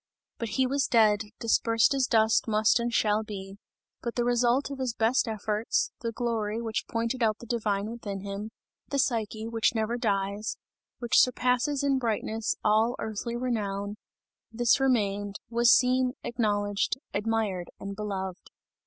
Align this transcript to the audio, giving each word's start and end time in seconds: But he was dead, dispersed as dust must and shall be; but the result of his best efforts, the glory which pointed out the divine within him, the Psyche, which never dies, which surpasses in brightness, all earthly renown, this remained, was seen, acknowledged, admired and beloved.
But 0.39 0.49
he 0.57 0.65
was 0.65 0.87
dead, 0.87 1.25
dispersed 1.39 1.93
as 1.93 2.07
dust 2.07 2.47
must 2.47 2.79
and 2.79 2.91
shall 2.91 3.21
be; 3.21 3.59
but 4.01 4.15
the 4.15 4.23
result 4.25 4.71
of 4.71 4.79
his 4.79 4.95
best 4.95 5.27
efforts, 5.27 5.91
the 6.01 6.11
glory 6.11 6.59
which 6.59 6.87
pointed 6.87 7.21
out 7.21 7.37
the 7.37 7.45
divine 7.45 7.87
within 7.87 8.21
him, 8.21 8.49
the 8.87 8.97
Psyche, 8.97 9.47
which 9.47 9.75
never 9.75 9.99
dies, 9.99 10.57
which 10.97 11.19
surpasses 11.19 11.83
in 11.83 11.99
brightness, 11.99 12.55
all 12.63 12.95
earthly 12.97 13.35
renown, 13.35 13.93
this 14.51 14.79
remained, 14.79 15.35
was 15.51 15.69
seen, 15.71 16.13
acknowledged, 16.23 16.95
admired 17.13 17.69
and 17.79 17.95
beloved. 17.95 18.49